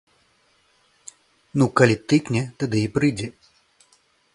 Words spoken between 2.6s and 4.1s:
тады і прыйдзеце.